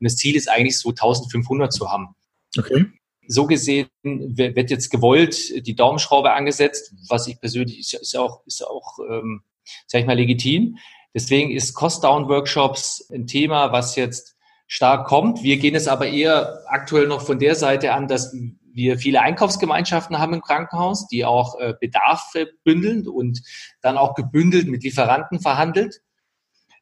das 0.00 0.16
Ziel 0.16 0.36
ist 0.36 0.48
eigentlich 0.48 0.78
so 0.78 0.90
1500 0.90 1.72
zu 1.72 1.90
haben. 1.90 2.14
Okay. 2.56 2.86
So 3.26 3.46
gesehen 3.46 3.88
wird 4.02 4.70
jetzt 4.70 4.90
gewollt 4.90 5.66
die 5.66 5.74
Daumenschraube 5.74 6.32
angesetzt, 6.32 6.92
was 7.08 7.26
ich 7.26 7.40
persönlich 7.40 7.78
ist, 7.78 7.94
ist 7.94 8.16
auch, 8.16 8.42
ist 8.46 8.62
auch 8.66 8.98
ähm, 9.08 9.42
sag 9.86 10.00
ich 10.00 10.06
mal, 10.06 10.16
legitim. 10.16 10.78
Deswegen 11.14 11.50
ist 11.50 11.74
Cost-Down-Workshops 11.74 13.10
ein 13.12 13.26
Thema, 13.26 13.72
was 13.72 13.96
jetzt 13.96 14.33
stark 14.66 15.06
kommt. 15.06 15.42
Wir 15.42 15.58
gehen 15.58 15.74
es 15.74 15.88
aber 15.88 16.06
eher 16.06 16.62
aktuell 16.66 17.06
noch 17.06 17.22
von 17.22 17.38
der 17.38 17.54
Seite 17.54 17.92
an, 17.92 18.08
dass 18.08 18.34
wir 18.72 18.98
viele 18.98 19.20
Einkaufsgemeinschaften 19.20 20.18
haben 20.18 20.34
im 20.34 20.42
Krankenhaus, 20.42 21.06
die 21.06 21.24
auch 21.24 21.58
äh, 21.60 21.74
Bedarfe 21.78 22.48
bündeln 22.64 23.06
und 23.06 23.40
dann 23.82 23.96
auch 23.96 24.14
gebündelt 24.14 24.66
mit 24.66 24.82
Lieferanten 24.82 25.40
verhandelt. 25.40 26.00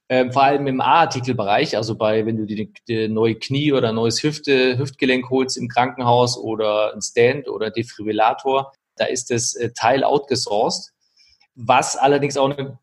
Ähm, 0.09 0.33
vor 0.33 0.43
allem 0.43 0.67
im 0.67 0.81
A-Artikelbereich, 0.81 1.77
also 1.77 1.97
bei, 1.97 2.25
wenn 2.27 2.37
du 2.37 2.47
die, 2.47 2.73
die 2.89 3.09
neue 3.09 3.35
Knie 3.35 3.73
oder 3.73 3.93
neues 3.93 4.23
Hüfte, 4.23 4.79
Hüftgelenk 4.79 5.29
holst 5.31 5.57
im 5.57 5.69
Krankenhaus 5.69 6.39
oder 6.39 6.93
ein 6.95 7.03
Stand 7.03 7.49
oder 7.49 7.71
Defibrillator, 7.71 8.73
da 8.97 9.05
ist 9.07 9.31
das 9.31 9.55
äh, 9.55 9.71
Teil 9.73 10.05
outgesourced 10.05 10.93
was 11.55 11.97
allerdings 11.97 12.37
auch 12.37 12.57
ein 12.57 12.79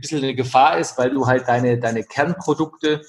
bisschen 0.00 0.22
eine 0.22 0.34
Gefahr 0.34 0.78
ist, 0.78 0.96
weil 0.98 1.10
du 1.10 1.26
halt 1.26 1.48
deine, 1.48 1.78
deine 1.78 2.04
Kernprodukte, 2.04 3.02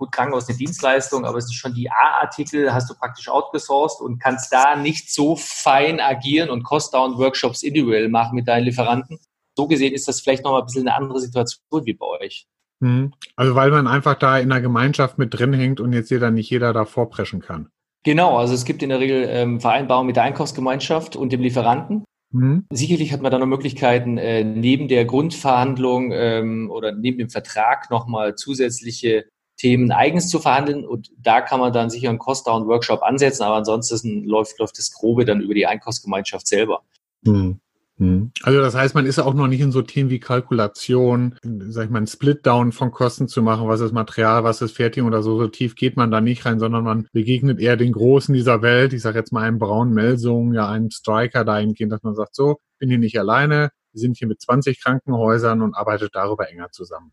gut, 0.00 0.12
Krankenhaus 0.12 0.48
eine 0.48 0.56
Dienstleistung, 0.58 1.24
aber 1.24 1.38
es 1.38 1.44
ist 1.44 1.54
schon 1.54 1.74
die 1.74 1.90
A-Artikel, 1.90 2.72
hast 2.72 2.90
du 2.90 2.94
praktisch 2.94 3.28
outgesourced 3.28 4.00
und 4.00 4.18
kannst 4.18 4.52
da 4.52 4.74
nicht 4.74 5.12
so 5.12 5.36
fein 5.36 6.00
agieren 6.00 6.48
und 6.48 6.64
Cost-Down-Workshops 6.64 7.62
individuell 7.62 8.08
machen 8.08 8.34
mit 8.34 8.48
deinen 8.48 8.64
Lieferanten. 8.64 9.18
So 9.56 9.68
gesehen 9.68 9.92
ist 9.92 10.08
das 10.08 10.20
vielleicht 10.20 10.42
nochmal 10.42 10.62
ein 10.62 10.66
bisschen 10.66 10.88
eine 10.88 10.96
andere 10.96 11.20
Situation 11.20 11.84
wie 11.84 11.92
bei 11.92 12.06
euch. 12.06 12.46
Mhm. 12.80 13.12
Also 13.36 13.54
weil 13.54 13.70
man 13.70 13.86
einfach 13.86 14.14
da 14.14 14.38
in 14.38 14.48
der 14.48 14.62
Gemeinschaft 14.62 15.18
mit 15.18 15.38
drin 15.38 15.52
hängt 15.52 15.80
und 15.80 15.92
jetzt 15.92 16.10
jeder 16.10 16.30
nicht 16.30 16.48
jeder 16.48 16.72
da 16.72 16.86
vorpreschen 16.86 17.40
kann. 17.40 17.68
Genau, 18.02 18.38
also 18.38 18.54
es 18.54 18.64
gibt 18.64 18.82
in 18.82 18.88
der 18.88 19.00
Regel 19.00 19.26
ähm, 19.28 19.60
Vereinbarungen 19.60 20.06
mit 20.06 20.16
der 20.16 20.22
Einkaufsgemeinschaft 20.22 21.14
und 21.14 21.30
dem 21.30 21.42
Lieferanten. 21.42 22.04
Mhm. 22.32 22.64
Sicherlich 22.72 23.12
hat 23.12 23.20
man 23.20 23.30
da 23.30 23.38
noch 23.38 23.46
Möglichkeiten, 23.46 24.16
äh, 24.16 24.44
neben 24.44 24.88
der 24.88 25.04
Grundverhandlung 25.04 26.10
ähm, 26.12 26.70
oder 26.70 26.92
neben 26.92 27.18
dem 27.18 27.28
Vertrag 27.28 27.90
nochmal 27.90 28.36
zusätzliche 28.36 29.26
Themen 29.60 29.92
eigens 29.92 30.28
zu 30.28 30.38
verhandeln. 30.38 30.86
Und 30.86 31.10
da 31.18 31.42
kann 31.42 31.60
man 31.60 31.72
dann 31.72 31.90
sicher 31.90 32.08
einen 32.08 32.18
Cost-Down-Workshop 32.18 33.02
ansetzen, 33.02 33.42
aber 33.42 33.56
ansonsten 33.56 34.24
läuft, 34.24 34.58
läuft 34.58 34.78
das 34.78 34.90
Grobe 34.90 35.26
dann 35.26 35.42
über 35.42 35.52
die 35.52 35.66
Einkaufsgemeinschaft 35.66 36.46
selber. 36.46 36.82
Mhm. 37.22 37.60
Mhm. 37.98 38.32
Also 38.42 38.60
das 38.60 38.74
heißt, 38.74 38.94
man 38.94 39.04
ist 39.04 39.18
auch 39.18 39.34
noch 39.34 39.46
nicht 39.46 39.60
in 39.60 39.72
so 39.72 39.82
Themen 39.82 40.08
wie 40.08 40.18
Kalkulation, 40.18 41.36
sag 41.42 41.84
ich 41.84 41.90
mal, 41.90 42.00
ein 42.00 42.06
Split-Down 42.06 42.72
von 42.72 42.90
Kosten 42.90 43.28
zu 43.28 43.42
machen, 43.42 43.68
was 43.68 43.82
ist 43.82 43.92
Material, 43.92 44.42
was 44.42 44.62
ist 44.62 44.74
Fertigung 44.74 45.08
oder 45.08 45.22
so, 45.22 45.38
so 45.38 45.48
tief 45.48 45.74
geht 45.74 45.98
man 45.98 46.10
da 46.10 46.22
nicht 46.22 46.46
rein, 46.46 46.58
sondern 46.58 46.82
man 46.82 47.08
begegnet 47.12 47.60
eher 47.60 47.76
den 47.76 47.92
Großen 47.92 48.34
dieser 48.34 48.62
Welt, 48.62 48.94
ich 48.94 49.02
sage 49.02 49.18
jetzt 49.18 49.32
mal 49.32 49.42
einem 49.42 49.58
braunen 49.58 49.92
Melsung, 49.92 50.54
ja 50.54 50.70
einem 50.70 50.90
Striker 50.90 51.44
dahingehend, 51.44 51.92
dass 51.92 52.02
man 52.02 52.14
sagt, 52.14 52.34
so, 52.34 52.56
bin 52.78 52.88
hier 52.88 52.98
nicht 52.98 53.18
alleine, 53.18 53.68
wir 53.92 54.00
sind 54.00 54.16
hier 54.16 54.28
mit 54.28 54.40
20 54.40 54.82
Krankenhäusern 54.82 55.60
und 55.60 55.74
arbeitet 55.74 56.14
darüber 56.14 56.48
enger 56.48 56.70
zusammen. 56.70 57.12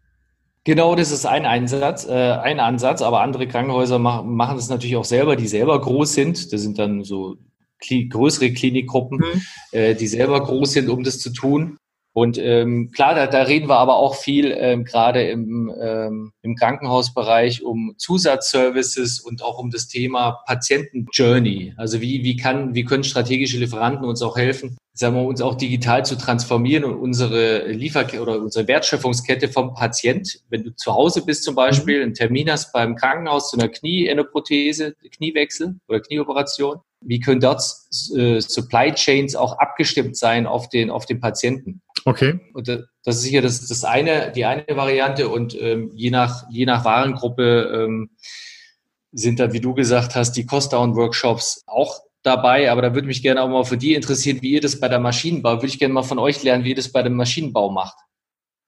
Genau, 0.68 0.96
das 0.96 1.12
ist 1.12 1.26
ein 1.26 1.46
Einsatz, 1.46 2.06
äh, 2.06 2.12
ein 2.12 2.60
Ansatz, 2.60 3.02
aber 3.02 3.22
andere 3.22 3.48
Krankenhäuser 3.48 4.00
mach, 4.00 4.24
machen 4.24 4.58
das 4.58 4.68
natürlich 4.68 4.98
auch 4.98 5.06
selber, 5.06 5.38
die 5.38 5.48
selber 5.48 5.80
groß 5.80 6.14
sind. 6.14 6.52
Das 6.52 6.62
sind 6.62 6.78
dann 6.78 7.06
so 7.06 7.38
größere 7.80 8.52
Klinikgruppen, 8.52 9.20
mhm. 9.20 9.42
äh, 9.72 9.96
die 9.96 10.08
selber 10.08 10.44
groß 10.44 10.74
sind, 10.74 10.90
um 10.90 11.06
das 11.06 11.20
zu 11.20 11.30
tun. 11.30 11.78
Und 12.18 12.40
ähm, 12.40 12.90
klar, 12.90 13.14
da, 13.14 13.28
da 13.28 13.44
reden 13.44 13.70
wir 13.70 13.78
aber 13.78 13.98
auch 13.98 14.16
viel 14.16 14.52
ähm, 14.58 14.86
gerade 14.86 15.30
im, 15.30 15.72
ähm, 15.80 16.32
im 16.42 16.56
Krankenhausbereich 16.56 17.62
um 17.62 17.94
Zusatzservices 18.00 19.20
und 19.20 19.44
auch 19.44 19.60
um 19.60 19.70
das 19.70 19.88
Thema 19.88 20.40
Patienten-Journey. 20.48 21.76
Also 21.78 22.02
wie, 22.02 22.24
wie, 22.24 22.36
kann, 22.36 22.74
wie 22.74 22.86
können 22.86 23.04
strategische 23.04 23.60
Lieferanten 23.60 24.04
uns 24.04 24.24
auch 24.24 24.36
helfen, 24.36 24.78
sagen 24.94 25.16
wir, 25.16 25.26
uns 25.26 25.42
auch 25.42 25.54
digital 25.54 26.06
zu 26.06 26.18
transformieren 26.18 26.86
und 26.86 26.96
unsere 26.96 27.68
Liefer- 27.68 28.20
oder 28.20 28.42
unsere 28.42 28.68
Wertschöpfungskette 28.68 29.48
vom 29.48 29.76
Patient, 29.76 30.40
wenn 30.50 30.64
du 30.64 30.76
zu 30.76 30.96
Hause 30.96 31.24
bist 31.24 31.44
zum 31.44 31.54
Beispiel, 31.54 31.98
mhm. 31.98 32.04
einen 32.04 32.14
Termin 32.16 32.50
hast 32.50 32.74
beim 32.74 32.96
Krankenhaus 32.96 33.52
zu 33.52 33.60
einer 33.60 33.70
Knie-Endoprothese, 33.70 34.96
Kniewechsel 35.12 35.76
oder 35.88 36.00
Knieoperation, 36.00 36.80
wie 37.02 37.20
können 37.20 37.42
dort 37.42 37.62
äh, 38.16 38.42
Supply 38.42 38.92
Chains 38.94 39.36
auch 39.36 39.60
abgestimmt 39.60 40.18
sein 40.18 40.48
auf 40.48 40.70
den, 40.70 40.90
auf 40.90 41.06
den 41.06 41.20
Patienten? 41.20 41.82
Okay. 42.08 42.40
Und 42.54 42.70
das 42.70 43.18
ist 43.18 43.24
sicher 43.24 43.42
das, 43.42 43.68
das 43.68 43.84
eine, 43.84 44.32
die 44.32 44.46
eine 44.46 44.64
Variante 44.70 45.28
und 45.28 45.60
ähm, 45.60 45.92
je 45.94 46.10
nach, 46.10 46.50
je 46.50 46.66
nach 46.66 46.86
Warengruppe 46.86 47.84
ähm, 47.84 48.12
sind 49.12 49.42
da, 49.42 49.52
wie 49.52 49.60
du 49.60 49.74
gesagt 49.74 50.16
hast, 50.16 50.32
die 50.38 50.46
Cost-Down-Workshops 50.46 51.66
auch 51.68 52.00
dabei, 52.24 52.72
aber 52.72 52.82
da 52.82 52.94
würde 52.94 53.08
mich 53.08 53.22
gerne 53.22 53.42
auch 53.42 53.50
mal 53.50 53.66
für 53.66 53.76
die 53.76 53.94
interessieren, 53.94 54.42
wie 54.42 54.52
ihr 54.52 54.62
das 54.62 54.80
bei 54.80 54.88
der 54.88 55.02
Maschinenbau, 55.02 55.56
würde 55.56 55.68
ich 55.68 55.80
gerne 55.80 55.94
mal 55.94 56.04
von 56.04 56.18
euch 56.18 56.42
lernen, 56.44 56.64
wie 56.64 56.70
ihr 56.70 56.76
das 56.76 56.94
bei 56.94 57.04
dem 57.04 57.16
Maschinenbau 57.16 57.72
macht. 57.72 57.98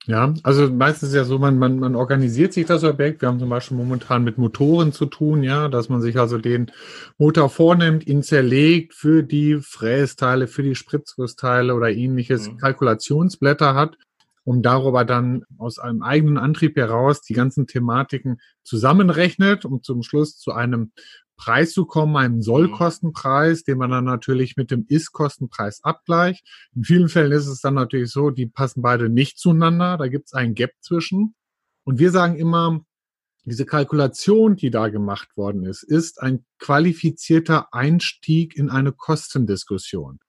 Ja, 0.09 0.33
also 0.41 0.67
meistens 0.71 1.09
ist 1.09 1.15
ja 1.15 1.23
so, 1.23 1.37
man, 1.37 1.59
man, 1.59 1.77
man 1.77 1.95
organisiert 1.95 2.51
sich 2.51 2.65
das 2.65 2.83
Objekt. 2.83 3.21
Wir 3.21 3.29
haben 3.29 3.37
zum 3.37 3.49
Beispiel 3.49 3.77
momentan 3.77 4.23
mit 4.23 4.39
Motoren 4.39 4.91
zu 4.91 5.05
tun, 5.05 5.43
ja, 5.43 5.67
dass 5.67 5.87
man 5.87 6.01
sich 6.01 6.17
also 6.17 6.39
den 6.39 6.71
Motor 7.19 7.47
vornimmt, 7.47 8.07
ihn 8.07 8.23
zerlegt 8.23 8.95
für 8.95 9.21
die 9.21 9.59
Frästeile, 9.61 10.47
für 10.47 10.63
die 10.63 10.73
Spritzgussteile 10.73 11.75
oder 11.75 11.91
ähnliches, 11.91 12.49
mhm. 12.49 12.57
Kalkulationsblätter 12.57 13.75
hat, 13.75 13.99
um 14.45 14.63
darüber 14.63 15.05
dann 15.05 15.43
aus 15.59 15.77
einem 15.77 16.01
eigenen 16.01 16.39
Antrieb 16.39 16.75
heraus 16.75 17.21
die 17.21 17.33
ganzen 17.33 17.67
Thematiken 17.67 18.39
zusammenrechnet, 18.63 19.63
um 19.63 19.83
zum 19.83 20.01
Schluss 20.01 20.39
zu 20.39 20.53
einem 20.53 20.91
Preis 21.39 21.71
zu 21.71 21.85
kommen, 21.85 22.17
einen 22.17 22.41
Sollkostenpreis, 22.41 23.63
den 23.63 23.77
man 23.77 23.89
dann 23.89 24.03
natürlich 24.03 24.57
mit 24.57 24.71
dem 24.71 24.85
Ist-Kostenpreis 24.87 25.83
abgleicht. 25.83 26.45
In 26.75 26.83
vielen 26.83 27.07
Fällen 27.07 27.31
ist 27.31 27.47
es 27.47 27.61
dann 27.61 27.75
natürlich 27.75 28.11
so, 28.11 28.29
die 28.29 28.45
passen 28.45 28.81
beide 28.81 29.09
nicht 29.09 29.39
zueinander, 29.39 29.97
da 29.97 30.07
gibt 30.09 30.27
es 30.27 30.33
einen 30.33 30.53
Gap 30.53 30.71
zwischen. 30.81 31.33
Und 31.85 31.97
wir 31.97 32.11
sagen 32.11 32.35
immer, 32.35 32.81
diese 33.45 33.65
Kalkulation, 33.65 34.57
die 34.57 34.69
da 34.69 34.89
gemacht 34.89 35.35
worden 35.37 35.65
ist, 35.65 35.81
ist 35.81 36.21
ein 36.21 36.45
qualifizierter 36.59 37.73
Einstieg 37.73 38.57
in 38.57 38.69
eine 38.69 38.91
Kostendiskussion. 38.91 40.19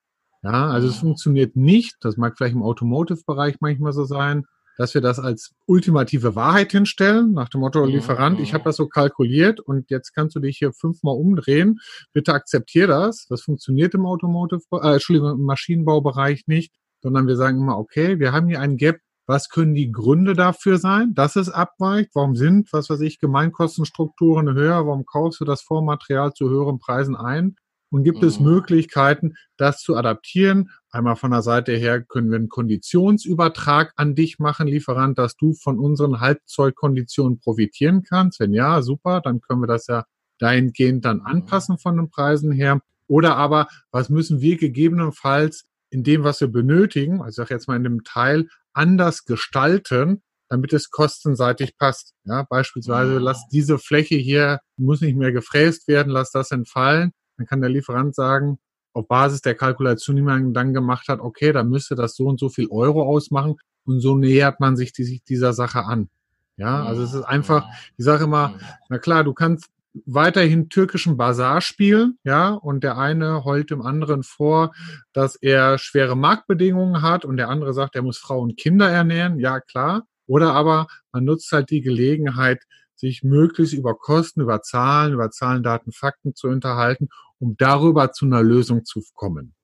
Ja, 0.43 0.69
also 0.69 0.89
es 0.89 0.97
mhm. 0.97 1.09
funktioniert 1.09 1.57
nicht, 1.57 1.97
das 2.01 2.17
mag 2.17 2.37
vielleicht 2.37 2.55
im 2.55 2.63
Automotive-Bereich 2.63 3.57
manchmal 3.61 3.93
so 3.93 4.05
sein, 4.05 4.47
dass 4.81 4.95
wir 4.95 5.03
das 5.03 5.19
als 5.19 5.55
ultimative 5.67 6.35
Wahrheit 6.37 6.73
hinstellen, 6.73 7.35
nach 7.35 7.51
dem 7.51 7.61
Motto, 7.61 7.85
Lieferant, 7.85 8.41
ich 8.41 8.55
habe 8.55 8.65
das 8.65 8.77
so 8.77 8.89
kalkuliert 8.89 9.61
und 9.61 9.91
jetzt 9.91 10.15
kannst 10.15 10.35
du 10.35 10.41
dich 10.41 10.57
hier 10.57 10.73
fünfmal 10.73 11.17
umdrehen, 11.17 11.81
bitte 12.15 12.33
akzeptier 12.33 12.87
das. 12.87 13.27
Das 13.29 13.43
funktioniert 13.43 13.93
im 13.93 14.07
Automotive, 14.07 14.63
äh, 14.73 14.95
Entschuldigung, 14.95 15.33
im 15.33 15.43
Maschinenbaubereich 15.43 16.45
nicht, 16.47 16.73
sondern 17.03 17.27
wir 17.27 17.37
sagen 17.37 17.59
immer, 17.59 17.77
okay, 17.77 18.21
wir 18.21 18.33
haben 18.33 18.49
hier 18.49 18.59
einen 18.59 18.79
Gap, 18.79 19.01
was 19.27 19.51
können 19.51 19.75
die 19.75 19.93
Gründe 19.93 20.33
dafür 20.33 20.79
sein, 20.79 21.13
dass 21.13 21.37
es 21.37 21.51
abweicht? 21.51 22.13
Warum 22.15 22.35
sind, 22.35 22.73
was 22.73 22.89
weiß 22.89 23.03
ich, 23.03 23.19
Gemeinkostenstrukturen 23.19 24.55
höher? 24.55 24.87
Warum 24.87 25.05
kaufst 25.05 25.43
du 25.43 25.45
das 25.45 25.61
Vormaterial 25.61 26.33
zu 26.33 26.49
höheren 26.49 26.79
Preisen 26.79 27.17
ein? 27.17 27.55
Und 27.91 28.05
gibt 28.05 28.23
mhm. 28.23 28.29
es 28.29 28.41
Möglichkeiten, 28.41 29.35
das 29.57 29.81
zu 29.81 29.97
adaptieren? 29.97 30.71
Einmal 30.91 31.17
von 31.17 31.33
der 31.33 31.43
Seite 31.43 31.73
her 31.73 32.03
können 32.03 32.31
wir 32.31 32.39
einen 32.39 32.49
Konditionsübertrag 32.49 33.93
an 33.97 34.15
dich 34.15 34.39
machen, 34.39 34.69
Lieferant, 34.69 35.19
dass 35.19 35.37
du 35.37 35.55
von 35.55 35.79
unseren 35.79 36.21
Halbzeugkonditionen 36.21 37.41
profitieren 37.41 38.03
kannst. 38.03 38.39
Wenn 38.41 38.53
ja, 38.53 38.81
super, 38.83 39.21
dann 39.21 39.41
können 39.41 39.61
wir 39.61 39.67
das 39.67 39.89
ja 39.89 40.05
dahingehend 40.39 41.05
dann 41.05 41.19
mhm. 41.19 41.27
anpassen 41.27 41.79
von 41.79 41.97
den 41.97 42.11
Preisen 42.11 42.53
her. 42.53 42.81
Oder 43.09 43.37
aber, 43.37 43.67
was 43.91 44.09
müssen 44.09 44.41
wir 44.41 44.57
gegebenenfalls 44.57 45.65
in 45.91 46.05
dem, 46.05 46.23
was 46.23 46.41
wir 46.41 46.49
benötigen, 46.49 47.21
also 47.21 47.31
ich 47.31 47.35
sage 47.37 47.55
jetzt 47.55 47.67
mal 47.67 47.75
in 47.75 47.83
dem 47.83 48.05
Teil, 48.05 48.47
anders 48.73 49.25
gestalten, 49.25 50.23
damit 50.49 50.73
es 50.73 50.91
kostenseitig 50.91 51.77
passt. 51.77 52.15
Ja, 52.25 52.47
beispielsweise, 52.49 53.19
lass 53.19 53.49
diese 53.49 53.79
Fläche 53.79 54.15
hier, 54.15 54.61
muss 54.77 55.01
nicht 55.01 55.17
mehr 55.17 55.33
gefräst 55.33 55.89
werden, 55.89 56.13
lass 56.13 56.31
das 56.31 56.53
entfallen 56.53 57.13
dann 57.41 57.47
kann 57.47 57.63
der 57.63 57.71
Lieferant 57.71 58.15
sagen, 58.15 58.59
auf 58.93 59.09
Basis 59.09 59.41
der 59.41 59.55
Kalkulation, 59.55 60.17
die 60.17 60.23
man 60.23 60.53
dann 60.53 60.75
gemacht 60.75 61.09
hat, 61.09 61.21
okay, 61.21 61.53
da 61.53 61.65
müsste 61.65 61.95
das 61.95 62.15
so 62.15 62.27
und 62.27 62.39
so 62.39 62.51
viel 62.51 62.69
Euro 62.71 63.03
ausmachen 63.03 63.57
und 63.85 64.01
so 64.01 64.15
nähert 64.15 64.61
man 64.61 64.77
sich 64.77 64.93
die, 64.93 65.23
dieser 65.27 65.55
Sache 65.55 65.85
an. 65.85 66.11
Ja, 66.59 66.85
also 66.85 67.03
es 67.03 67.15
ist 67.15 67.23
einfach, 67.23 67.67
ich 67.97 68.05
sage 68.05 68.25
immer, 68.25 68.59
na 68.91 68.99
klar, 68.99 69.25
du 69.25 69.33
kannst 69.33 69.71
weiterhin 70.05 70.69
türkischen 70.69 71.17
Bazar 71.17 71.63
spielen, 71.63 72.19
ja, 72.25 72.51
und 72.51 72.85
der 72.85 72.99
eine 72.99 73.43
heult 73.45 73.71
dem 73.71 73.81
anderen 73.81 74.23
vor, 74.23 74.73
dass 75.15 75.37
er 75.37 75.79
schwere 75.79 76.17
Marktbedingungen 76.17 77.01
hat 77.01 77.25
und 77.25 77.39
der 77.39 77.49
andere 77.49 77.73
sagt, 77.73 77.97
er 77.97 78.03
muss 78.03 78.19
Frau 78.19 78.41
und 78.41 78.59
Kinder 78.59 78.91
ernähren, 78.91 79.39
ja 79.41 79.61
klar. 79.61 80.05
Oder 80.27 80.53
aber 80.53 80.89
man 81.11 81.25
nutzt 81.25 81.51
halt 81.53 81.71
die 81.71 81.81
Gelegenheit, 81.81 82.65
sich 82.95 83.23
möglichst 83.23 83.73
über 83.73 83.95
Kosten, 83.95 84.43
über 84.43 84.61
Zahlen, 84.61 85.15
über 85.15 85.31
Zahlen, 85.31 85.63
Daten, 85.63 85.91
Fakten 85.91 86.35
zu 86.35 86.49
unterhalten, 86.49 87.09
um 87.41 87.57
darüber 87.57 88.13
zu 88.13 88.27
einer 88.27 88.43
Lösung 88.43 88.85
zu 88.85 89.03
kommen. 89.15 89.55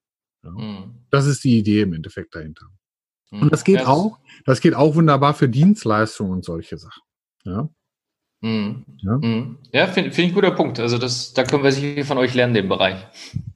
Ja. 0.43 0.51
Mhm. 0.51 1.07
Das 1.11 1.27
ist 1.27 1.45
die 1.45 1.59
Idee 1.59 1.83
im 1.83 1.93
Endeffekt 1.93 2.35
dahinter. 2.35 2.67
Mhm. 3.31 3.43
Und 3.43 3.53
das 3.53 3.65
geht 3.65 3.81
ja, 3.81 3.87
auch, 3.87 4.19
das 4.45 4.61
geht 4.61 4.75
auch 4.75 4.95
wunderbar 4.95 5.35
für 5.35 5.49
Dienstleistungen 5.49 6.33
und 6.33 6.45
solche 6.45 6.79
Sachen. 6.79 7.03
Ja. 7.45 7.69
Mhm. 8.41 8.85
Ja, 8.99 9.19
mhm. 9.19 9.59
ja 9.73 9.87
finde 9.87 10.11
find 10.11 10.27
ich 10.27 10.33
ein 10.33 10.35
guter 10.35 10.51
Punkt. 10.51 10.81
Also 10.81 10.99
das, 10.99 11.33
da 11.35 11.45
können 11.45 11.63
wir 11.63 11.73
sicher 11.73 12.05
von 12.05 12.19
euch 12.19 12.35
lernen, 12.35 12.55
den 12.55 12.69
Bereich. 12.69 13.07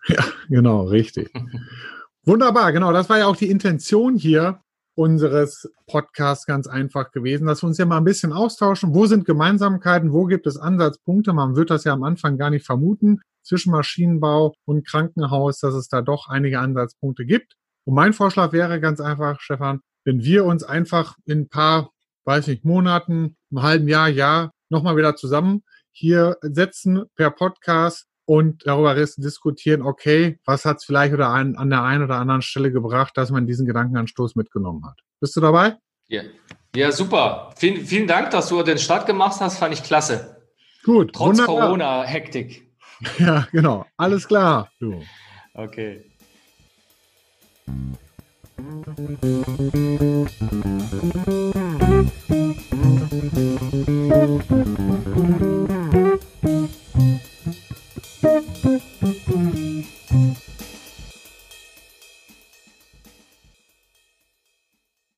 Ja, 0.08 0.24
genau, 0.48 0.82
richtig. 0.84 1.32
Wunderbar, 2.24 2.72
genau. 2.72 2.92
Das 2.92 3.08
war 3.08 3.18
ja 3.18 3.26
auch 3.26 3.36
die 3.36 3.50
Intention 3.50 4.16
hier 4.16 4.60
unseres 4.94 5.70
Podcasts 5.86 6.46
ganz 6.46 6.66
einfach 6.66 7.10
gewesen, 7.10 7.46
dass 7.46 7.62
wir 7.62 7.68
uns 7.68 7.78
ja 7.78 7.86
mal 7.86 7.98
ein 7.98 8.04
bisschen 8.04 8.32
austauschen. 8.32 8.94
Wo 8.94 9.06
sind 9.06 9.24
Gemeinsamkeiten? 9.24 10.12
Wo 10.12 10.24
gibt 10.24 10.46
es 10.46 10.56
Ansatzpunkte? 10.56 11.32
Man 11.32 11.56
wird 11.56 11.70
das 11.70 11.84
ja 11.84 11.92
am 11.92 12.02
Anfang 12.02 12.38
gar 12.38 12.50
nicht 12.50 12.66
vermuten 12.66 13.20
zwischen 13.42 13.72
Maschinenbau 13.72 14.54
und 14.64 14.86
Krankenhaus, 14.86 15.60
dass 15.60 15.74
es 15.74 15.88
da 15.88 16.02
doch 16.02 16.28
einige 16.28 16.60
Ansatzpunkte 16.60 17.24
gibt. 17.24 17.54
Und 17.84 17.94
mein 17.94 18.12
Vorschlag 18.12 18.52
wäre 18.52 18.80
ganz 18.80 19.00
einfach, 19.00 19.40
Stefan, 19.40 19.80
wenn 20.04 20.22
wir 20.22 20.44
uns 20.44 20.62
einfach 20.62 21.16
in 21.24 21.40
ein 21.40 21.48
paar, 21.48 21.90
weiß 22.24 22.46
nicht, 22.48 22.64
Monaten, 22.64 23.36
einem 23.50 23.62
halben 23.62 23.88
Jahr, 23.88 24.08
Jahr 24.08 24.52
nochmal 24.68 24.96
wieder 24.96 25.16
zusammen 25.16 25.62
hier 25.92 26.36
setzen 26.42 27.04
per 27.16 27.30
Podcast 27.30 28.06
und 28.30 28.64
darüber 28.64 28.94
diskutieren, 28.94 29.82
okay, 29.82 30.38
was 30.44 30.64
hat 30.64 30.76
es 30.76 30.84
vielleicht 30.84 31.12
oder 31.12 31.30
an, 31.30 31.56
an 31.56 31.68
der 31.68 31.82
einen 31.82 32.04
oder 32.04 32.14
anderen 32.18 32.42
Stelle 32.42 32.70
gebracht, 32.70 33.16
dass 33.16 33.32
man 33.32 33.48
diesen 33.48 33.66
Gedankenanstoß 33.66 34.36
mitgenommen 34.36 34.86
hat. 34.86 35.00
Bist 35.18 35.34
du 35.34 35.40
dabei? 35.40 35.78
Ja, 36.06 36.22
ja 36.76 36.92
super. 36.92 37.50
Vielen, 37.56 37.84
vielen 37.84 38.06
Dank, 38.06 38.30
dass 38.30 38.48
du 38.48 38.62
den 38.62 38.78
Start 38.78 39.06
gemacht 39.06 39.40
hast, 39.40 39.58
fand 39.58 39.74
ich 39.74 39.82
klasse. 39.82 40.36
Gut. 40.84 41.12
Trotz 41.12 41.44
Corona-Hektik. 41.44 42.70
Ja, 43.18 43.48
genau. 43.50 43.86
Alles 43.96 44.28
klar. 44.28 44.70
Du. 44.78 45.02
Okay. 45.54 46.04